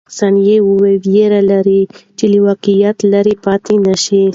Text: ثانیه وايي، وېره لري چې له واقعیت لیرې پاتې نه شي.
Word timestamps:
ثانیه 0.17 0.57
وايي، 0.65 0.95
وېره 1.11 1.41
لري 1.51 1.81
چې 2.17 2.25
له 2.31 2.37
واقعیت 2.47 2.97
لیرې 3.11 3.35
پاتې 3.45 3.73
نه 3.85 3.95
شي. 4.03 4.23